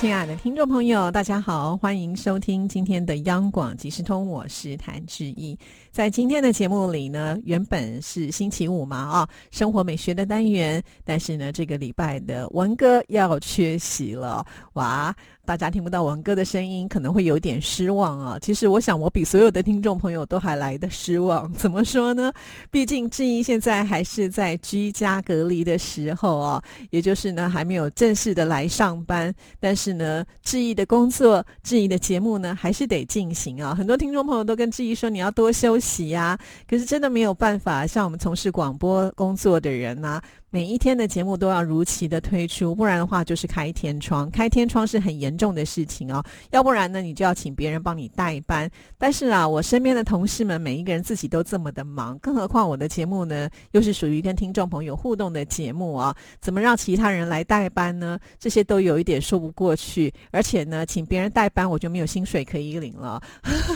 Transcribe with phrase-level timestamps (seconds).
[0.00, 5.58] 亲爱的听众朋友，大家好，欢迎收听今天的央广即时通，我是谭志毅。
[5.90, 15.12] 在今天的节目里呢，原本是星期五嘛，啊，生活美学的单元，但是呢，这个礼拜的文哥要缺席了，哇。
[15.48, 18.38] 大家听不到文哥的声音，可能会有点失望啊。
[18.38, 21.50] 其实我想，我比所有的听众朋友都还来的失望。
[21.56, 22.30] 怎么说呢？
[22.70, 29.34] 毕竟志毅现在还是在居家隔离的时候啊，也就是呢还没有正式的来上班。
[29.58, 33.74] 但是呢，志毅的工作、志毅的节目呢，还是得进行啊。
[33.74, 36.38] 很多听众朋友都跟志毅说，你要多休息呀。
[36.68, 40.20] 可是真的没有办法，像我们从事广播工作的人呐。
[40.50, 44.30] 每一天的节目都要如期的推出，不然的话就是开天窗。
[44.30, 48.70] 开天窗是很严重的事情哦，要不然呢，你就要请别人帮你代班。
[48.96, 58.18] 但是啊，我身边的同事们每一个人自己都这么的忙，更何况我的节目呢，又是属于跟听众朋友互动的节目啊，怎么让其他人来代班呢？
[58.38, 60.10] 这些都有一点说不过去。
[60.30, 63.22] 而且呢，请别人代班，我就没有薪水可以领了。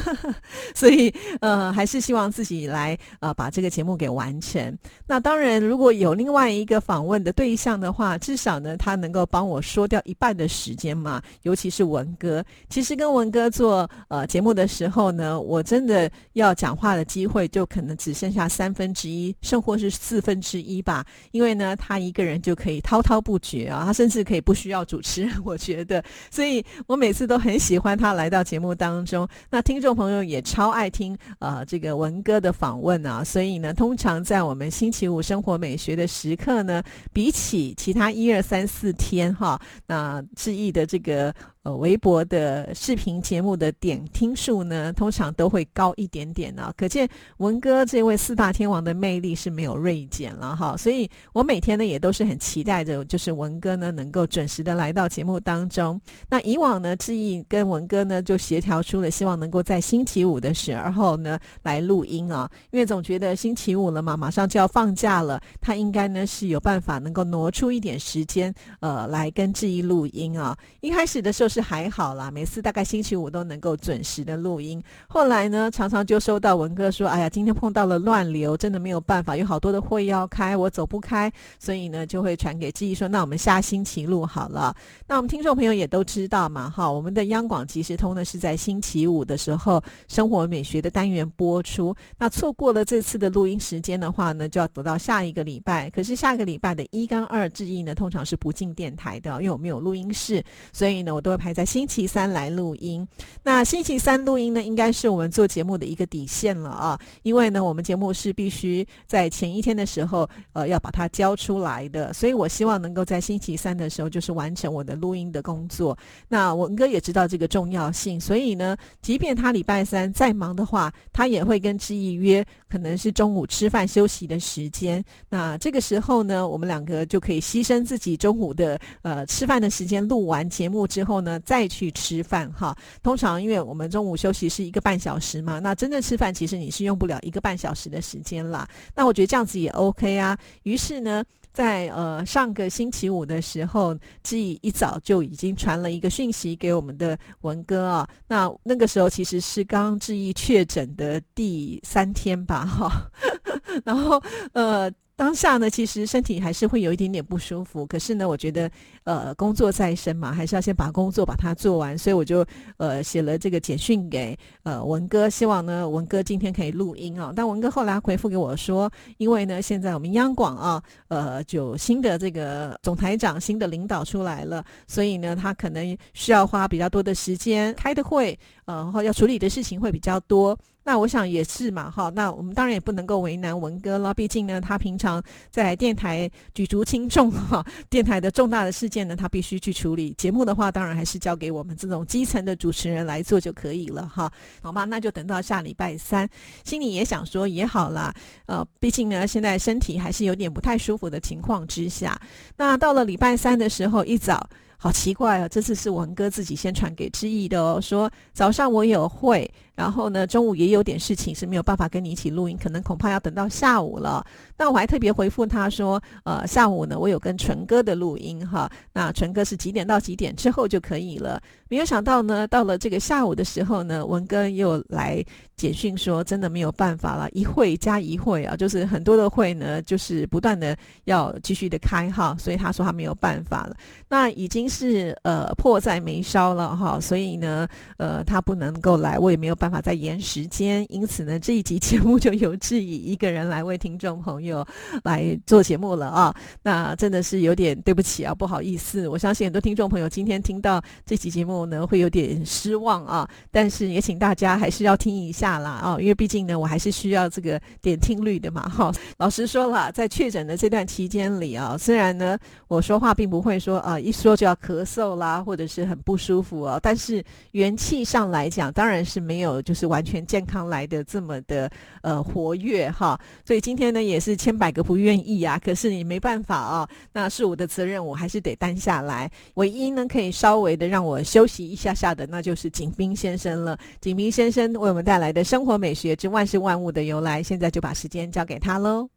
[0.75, 4.75] 所以呃，还是希望自己来呃把这个节目给完成。
[5.07, 11.21] 那当然，如果有另外一一个访问的对象的话，至少呢，他能够帮我说掉一半的时间嘛。
[11.43, 21.05] 尤其是文哥，其实跟文哥做呃节目的时候呢，我真的要讲话的机会就可能只剩下三分之一，甚或是四分之一吧。
[21.33, 25.33] 因为呢，他一个人就可以滔滔不绝啊，他甚至可以不需要主持人。
[25.45, 29.27] 我觉得，所以我每次都很喜欢他来到节目当中。
[29.51, 36.52] 那听众朋友也超爱听呃这个文哥的访问啊，所以呢，通常在我们星期五生活美学的时刻。
[36.61, 41.35] 呢，比起其他一二三四天哈，那志毅的这个。
[41.65, 46.75] 呃，微博的视频节目的点听数呢，通常都会高一点点呢。
[46.77, 50.77] 可见文哥这位四大天王的魅力是没有锐减了哈。
[50.77, 56.01] 所以我每天呢也都是很期待着，就是文哥呢能够准时的来到节目当中。
[56.29, 70.59] 那以往呢，志毅跟文哥呢就协调出了，希望能够在星期五的时候呢来录音啊，因为总觉得星期五了嘛，马上就要放假了，他应该呢是有办法能够挪出一点时间，呃，来跟志毅录音啊。
[70.81, 71.52] 一开始的时候。
[71.53, 74.83] 是还好啦，每次大概星期五都能够准时的录音。
[75.07, 81.31] 后来呢，常常就收到文哥说：“哎呀，今天碰到了乱流，真的没有办法，有好多的会要开，我走不开。”
[81.61, 84.75] 所以呢，就会传给志毅说：“那我们下星期录好了。”
[85.07, 91.95] 那我们听众朋友也都知道嘛，哈，我们的央广即时通呢是在星期五的时候生活美学的单元播出。
[92.19, 95.91] 那错过了这次的录音时间的话呢，就要等到下一个礼拜。
[95.91, 100.43] 可是下个礼拜的一跟二志毅呢，通常是不进电台的，因为我们有录音室，
[100.73, 101.42] 所以呢，我都会。
[101.43, 103.05] 排在星期三来录音，
[103.43, 115.99] 那星期三录音呢，应该是我们做节目的一个底线了啊，因为呢，我们节目是必须在前一天的时候，呃，要把它交出来的，所以我希望能够在星期三的时候，就是完成我的录音的工作。
[116.29, 125.05] 那文哥也知道这个重要性，所以呢，即便他礼拜三再忙的话，他也会跟志毅约，可能是中午吃饭休息的时间。
[125.29, 131.32] 那这个时候呢，我们两个就可以牺牲自己中午的呃吃饭的时间，录完节目之后呢。
[131.41, 138.69] 再去吃饭哈，通常因为我们中午休息是一个半小时嘛，那真正吃饭其实你是用不了一个半小时的时间啦。
[138.95, 140.39] 那我觉得这样子也 OK 啊。
[140.63, 148.09] 于是呢，在呃上个星期五的时候，志毅一早就已经传了一个讯息给我们的文哥啊。
[148.29, 153.11] 那那个时候其实是刚志毅确诊的第三天吧，哈。
[153.85, 154.23] 然后
[154.53, 154.91] 呃。
[155.23, 157.87] 当下呢，其实身体还是会有一点点不舒服。
[157.87, 158.69] 可是呢，我觉得，
[159.05, 161.97] 呃，工作在身嘛，还是要先把工作把它做完。
[161.97, 162.45] 所以我就
[162.77, 167.33] 呃写了这个简讯给呃文哥，希望呢文哥今天可以录音啊。
[167.37, 180.59] 但文哥后来回复给我说，因为呢现在我们央广啊，呃，就新的这个总台长、新的领导出来了，所以呢他可能需要花比较多的时间开的会，呃，然后要处理的事情会比较多。
[180.85, 190.13] 那我想也是嘛，哈，那我们当然也不能够为难文哥了，毕竟呢，他平常在电台举足轻重，哈，电台的重大的事件呢，他必须去处理。
[190.19, 194.29] 节目的话，当然还是交给我们这种基层的主持人来做就可以了，哈，
[194.61, 196.29] 好吗，那就等到下礼拜三，
[196.65, 198.13] 心里也想说也好啦，
[198.47, 202.21] 呃，毕竟呢，现在身体还是有点不太舒服的情况之下，
[202.57, 204.51] 那到了礼拜三的时候一早。
[204.83, 214.25] 好奇怪哦，这次是文哥自己先传给知意的哦，说早上我有会，然后呢，中午也有点事情是没有办法跟你一起录音，可能恐怕要等到下午了。
[214.57, 221.41] 那我还特别回复他说，呃，下午呢我有跟纯哥的录音哈，那纯哥是几点到几点之后就可以了。
[221.69, 225.25] 没有想到呢，到了这个下午的时候呢，文哥又来
[225.57, 233.77] 简讯说，真的没有办法了，一会加一会啊，就是很多的会呢，就是不断的要继续的开哈，所以他说他没有办法了。
[234.09, 237.67] 那已经是呃迫在眉梢了哈，所以呢，
[237.97, 244.67] 呃，他不能够来，我也没有办法再延时间，因此呢，这一集节目就由志怡一个人来为听众朋友
[245.05, 246.35] 来做节目了啊。
[246.65, 249.07] 那真的是有点对不起啊，不好意思。
[249.07, 258.93] 我相信很多听众朋友今天听到这期节目呢，会有点失望啊，但是也请大家还是要听一下啦啊，因为毕竟呢，我还是需要这个点听率的嘛哈。
[259.19, 262.37] 老实说了，在确诊的这段期间里啊，虽然呢，
[262.67, 263.93] 我说话并不会说啊。
[264.01, 266.81] 一说就要咳嗽啦，或者是很不舒服哦。
[266.83, 267.23] 但是
[267.53, 271.71] 元气上来讲，当然是没有有就是完全健康来的这么的
[272.03, 273.19] 呃活跃哈。
[273.45, 275.59] 所以今天呢，也是千百个不愿意啊。
[275.63, 279.31] 可是你没办法啊，那是我的责任，我还是得担下来。
[279.55, 283.79] 唯一呢，可以稍微的让我休息一下下的，那就是景斌先生了。
[284.01, 289.09] 景斌先生为我们带来的生活美学之万事万物的由来，现在就把时间交给他喽。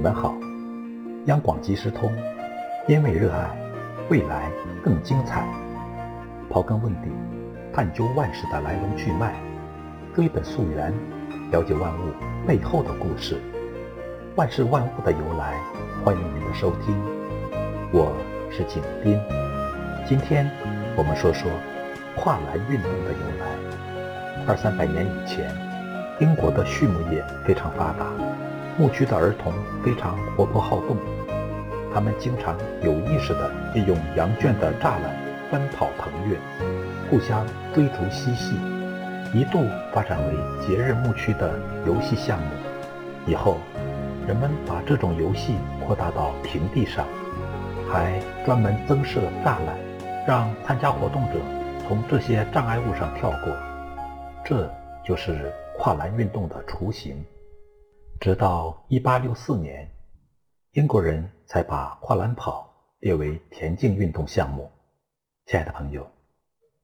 [0.00, 0.34] 你们好，
[1.26, 2.10] 央广即时通，
[2.88, 3.50] 因为热爱，
[4.08, 4.50] 未来
[4.82, 5.46] 更精彩。
[6.48, 7.10] 刨根问底，
[7.70, 9.34] 探究万事的来龙去脉，
[10.14, 10.90] 追本溯源，
[11.52, 12.14] 了解万物
[12.48, 13.36] 背后的故事。
[14.36, 15.60] 万事万物的由来，
[16.02, 16.98] 欢迎您的收听。
[17.92, 18.16] 我
[18.50, 19.20] 是景斌，
[20.08, 20.50] 今天
[20.96, 21.50] 我们说说
[22.16, 24.46] 跨栏运动的由来。
[24.48, 25.54] 二三百年以前，
[26.20, 28.06] 英国的畜牧业非常发达。
[28.80, 29.52] 牧区的儿童
[29.84, 30.96] 非常活泼好动，
[31.92, 35.14] 他们经常有意识地利用羊圈的栅栏
[35.50, 36.38] 奔跑腾跃，
[37.10, 38.56] 互相追逐嬉戏，
[39.34, 39.62] 一度
[39.92, 42.46] 发展为节日牧区的游戏项目。
[43.26, 43.58] 以后，
[44.26, 45.56] 人们把这种游戏
[45.86, 47.04] 扩大到平地上，
[47.86, 49.76] 还专门增设栅栏，
[50.26, 51.32] 让参加活动者
[51.86, 53.54] 从这些障碍物上跳过。
[54.42, 54.66] 这
[55.04, 57.22] 就是跨栏运动的雏形。
[58.20, 59.90] 直到1864年，
[60.72, 64.70] 英国人才把跨栏跑列为田径运动项目。
[65.46, 66.06] 亲爱的朋友，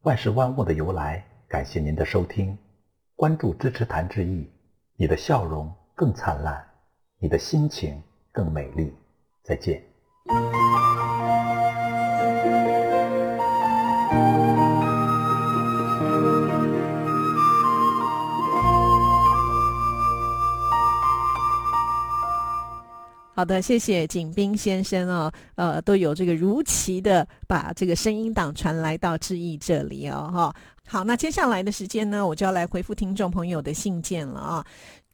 [0.01, 2.57] 万事万物的由来，感谢您的收听，
[3.15, 4.51] 关注支持谭志毅，
[4.97, 6.67] 你的笑容更灿烂，
[7.19, 8.03] 你的心情
[8.33, 8.97] 更美丽。
[9.43, 9.85] 再见。
[23.37, 30.55] 好的，谢谢景斌先生哦，呃，都有这个如期的把这个声音档传来到志毅这里哦，哈。
[30.89, 34.67] 好，那接下来的时间呢，我就要来回复听众朋友的信件了啊。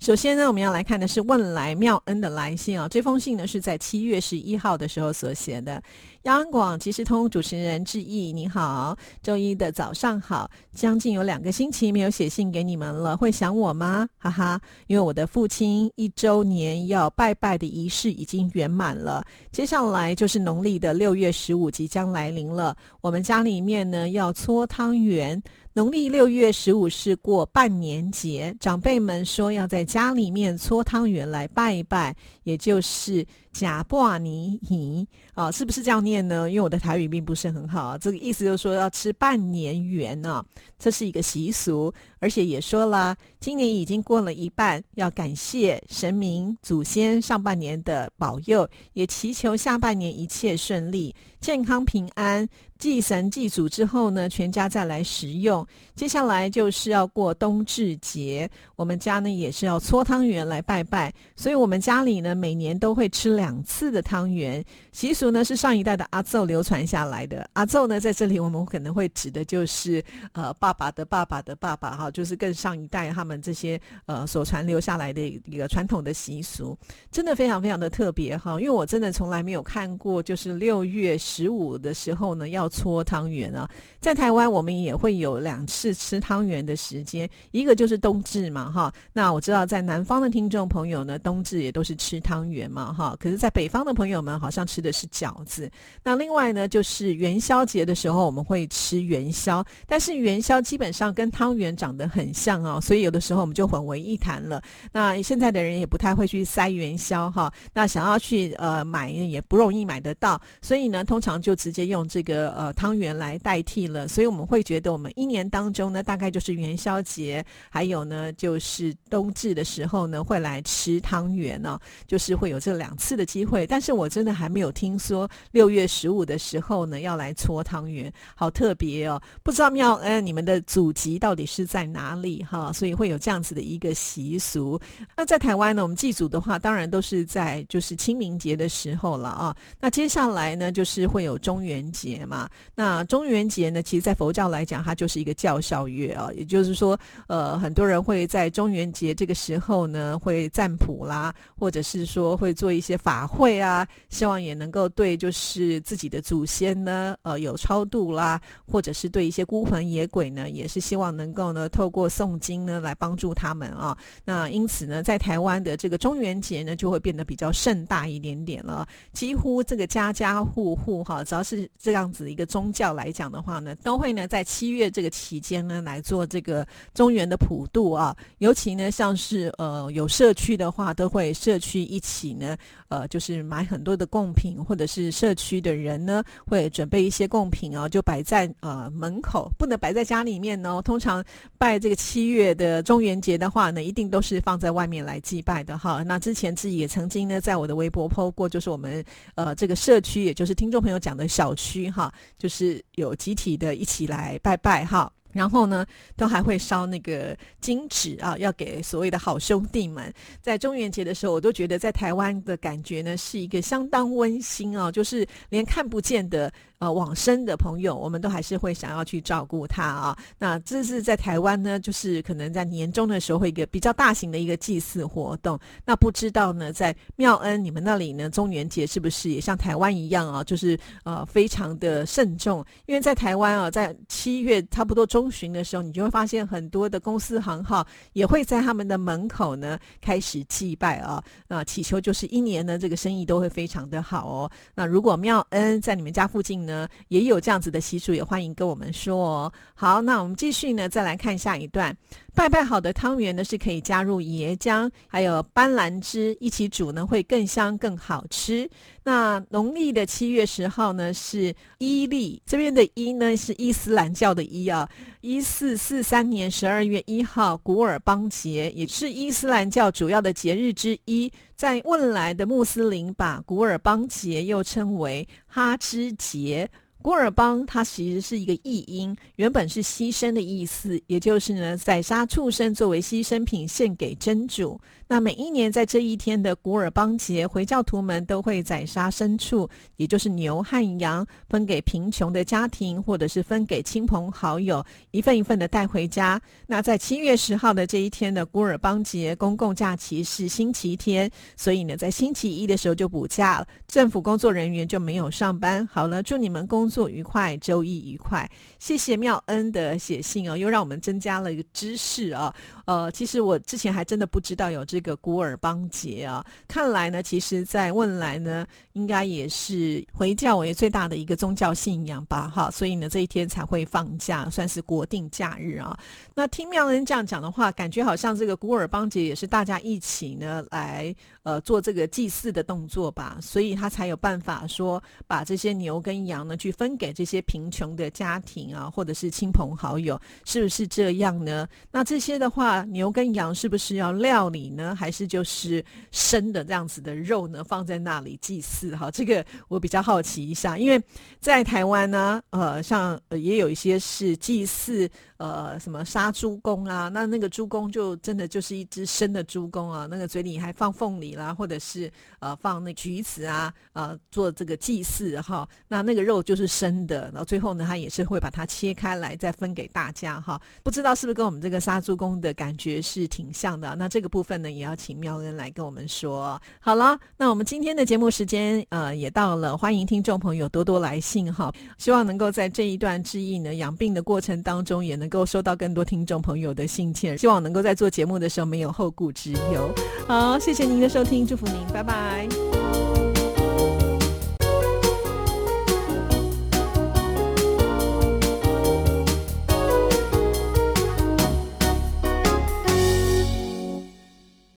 [0.03, 2.89] 首先呢，我们要来看的是问来妙恩的来信啊。
[2.89, 5.81] 这封信呢是在七月十一号的时候所写的。
[6.25, 10.51] 央广即时通主持人致意，你好，周一的早上好。
[10.75, 14.09] 将近有两个星期没有写信给你们了，会想我吗？
[14.19, 22.77] 哈哈，因为我的父亲一周年要拜拜的仪式已经圆满了，接下来就是农历的六月十五即将来临了。
[23.03, 25.41] 我们家里面呢要搓汤圆。
[25.75, 36.51] 农历六月十五是过半年节，长辈们说要在家里面搓汤圆来拜一拜，也就是假布尼尼啊，是不是这样念呢？
[36.51, 40.45] 因为我的台语并不是很好，这个意思就是说要吃半年圆呢，
[40.79, 51.15] 这是一个习俗，而且也说了，今年已经过了一半，要感谢神明祖先上半年的保佑，也祈求下半年一切顺利。
[51.41, 55.67] 健康平安，祭神祭祖之后呢，全家再来食用。
[55.97, 64.65] 接下来就是要过冬至节，我们家呢也是要搓汤圆来拜拜，所以我们家里呢每年都会吃两次的汤圆。
[64.93, 67.49] 习俗呢是上一代的阿奏流传下来的。
[67.55, 76.79] 阿奏呢在这里我们可能会指的就是呃爸爸的爸爸的爸爸哈，就是更上一代他们这些呃所传留下来的一个传统的习俗，
[77.11, 78.61] 真的非常非常的特别哈。
[78.61, 81.19] 因为我真的从来没有看过，就是六月。
[81.33, 83.69] 十五的时候呢，要搓汤圆啊。
[84.01, 88.93] 在台湾，我们也会有两次吃汤圆的时间，一个就是冬至嘛，哈。
[89.15, 93.17] 那我知道在南方的听众朋友呢，冬至也都是吃汤圆嘛，哈。
[93.19, 95.71] 可在北方的朋友们好像吃的是饺子。
[96.03, 104.63] 那另外呢，就是元宵节的时候我们会吃元宵，但是元宵基本上跟汤圆长得很像哦，所以有的时候我们就混为一谈了。
[104.93, 114.09] 那现在的人也不太会去塞元宵哈，那想要去呃买也不容易买得到，所以呢，通常就直接用这个呃汤圆来代替了。
[114.09, 123.67] 所以我们会觉得我们一年当中呢，大概就是元宵节，还有呢就是冬至的时候呢会来吃汤圆呢，就是会有这两次的机会。
[123.67, 129.21] 但是我真的还没有听说六月十五的时候呢要来搓汤圆，好特别哦！
[129.43, 132.73] 不知道妙恩你们的祖籍到底是在哪里哈？
[132.73, 134.81] 所以会有这样子的一个习俗。
[135.17, 139.57] 那在台湾呢，我们祭祖的话，当然都是在就是清明节的时候了啊。
[139.81, 142.49] 那接下来呢，就是会有中元节嘛。
[142.75, 146.31] 那中元节呢，其实在佛教来讲，它就是一个教孝月啊。
[146.35, 163.97] 也就是说，呃，很多人会在中元节这个时候呢，会占卜啦，或者是说会做一些法法会啊，希望也能够对就是自己的祖先呢，呃，有超度啦，或者是对一些孤魂野鬼呢，也是希望能够呢，透过诵经呢，来帮助他们啊。
[164.25, 168.89] 那因此呢，在台湾的这个中元节呢，就会变得比较盛大一点点了。
[169.13, 178.17] 几乎这个家家户户哈，只要是这样子一个宗教来讲的话呢，都会呢在七月这个期间呢来做这个中元的普渡啊。
[178.39, 182.57] 尤其呢，像是呃有社区的话，都会社区一起呢，
[182.89, 190.81] 呃就是买很多的贡品，或者是社区的人呢会准备一些贡品啊，就摆在呃门口，不能摆在家里面哦。
[190.83, 191.25] 通常
[191.59, 196.03] 拜这个七月的中元节的话呢，一定都是放在外面来祭拜的哈。
[196.03, 199.05] 那之前自己也曾经呢，在我的微博 PO 过，就是我们
[199.35, 205.13] 呃这个社区，也就是听众朋友讲的小区哈，就是有集体的一起来拜拜哈。
[205.33, 205.85] 然后呢，
[206.17, 210.13] 都还会烧那个金纸啊，要给所谓的好兄弟们。
[210.41, 216.53] 在中元节的时候，我都觉得在台湾的感觉呢，是一个相当温馨啊，就是连看不见的。
[216.83, 220.19] 呃，往生的朋友，我们都还是会想要去照顾他啊。
[220.37, 225.57] 那这是在台湾呢，就是可能在年终的时候会一个比较大型的一个祭祀活动。
[225.85, 230.43] 那不知道呢，在妙恩你们那里呢，中元节是不是也像台湾一样啊？
[230.43, 232.67] 就是呃，非常的慎重。
[232.87, 244.51] 因为在台湾啊，在七月差不多中旬的时候，你就会发现很多的公司行号也会在他们的门口呢开始祭拜啊，那祈求就是一年呢这个生意都会非常的好哦。
[244.75, 246.72] 那如果妙恩在你们家附近呢？
[246.73, 249.53] 呢，也有这样子的习俗，也欢迎跟我们说哦。
[249.75, 251.95] 好，那我们继续呢，再来看下一段。
[252.35, 258.69] 拜拜好的汤圆呢，是可以加入椰浆还有斑斓汁一起煮呢，会更香更好吃。
[259.05, 264.89] 那农历的七月十号呢，是伊历，这边的伊呢是伊斯兰教的伊啊。
[265.21, 271.31] 一四四三年十二月一号，古尔邦节也是伊斯兰教主要的节日之一。
[271.55, 276.69] 在汶莱的穆斯林把古尔邦节又称为哈芝节。
[277.03, 284.81] 古尔邦，它其实是一个译音，原本是牺牲的意思，也就是呢，宰杀畜生作为牺牲品献给真主。
[285.13, 296.41] 那每一年在这一天的古尔邦节，回教徒们都会宰杀牲畜，也就是牛和羊，分给贫穷的家庭，或者是分给亲朋好友，一份一份的带回家。
[296.67, 305.87] 那在七月十号的这一天的古尔邦节，公共假期是星期天，所以呢，在星期一的时候就补假了，政府工作人员就没有上班。
[305.89, 308.51] 好了，祝你们工作愉快，周一愉快。
[308.79, 312.55] 谢谢妙恩的写信哦，又让我们增加了一个知识啊。
[312.87, 315.03] 呃，其实我之前还真的不知道有这。
[315.03, 325.99] 个古尔邦节啊，看来呢，其实，在汶莱呢，应该也是回教为最大的一个宗教信仰吧，哈，所以呢，这一天才会放假，算是国定假日啊。
[326.37, 331.13] 那听妙人这样讲的话，感觉好像这个古尔邦节也是大家一起呢来
[331.43, 341.67] 呃做这个祭祀的动作吧，所以他才有办法说把这些牛跟羊呢去分给这些贫穷的家庭啊，或者是亲朋好友，是不是这样呢？
[341.91, 344.95] 那这些的话，牛跟羊是不是要料理呢？
[344.95, 351.03] 还是就是生的这样子的肉呢，放在那里祭祀哈，这个我比较好奇一下，因为
[351.39, 355.11] 在台湾呢，呃，像也有一些是祭祀。
[355.43, 357.09] 呃，什么杀猪公啊？
[357.13, 362.09] 那那个猪公就真的就是一只生的猪公啊，那个嘴里还放凤梨啦，或者是
[362.39, 365.69] 呃放那橘子啊，呃做这个祭祀哈。
[365.89, 370.63] 那那个肉就是生的，然后最后呢，他也是会把它切开来再分给大家哈。
[370.85, 373.97] 不知道是不是跟我们这个杀猪公的感觉是挺像的？
[373.97, 376.57] 那这个部分呢，也要请妙恩来跟我们说。
[376.79, 385.32] 好了，那我们今天的节目时间呃也到了，欢迎听众朋友多多来信哈，希望能够在这一段治愈呢养病的过程当中也能。
[385.33, 389.91] 够收到更多听众朋友的信件，希望能够在做节目的时候没有后顾之忧。
[390.29, 392.82] 好，谢谢您的收听，祝福您，拜拜。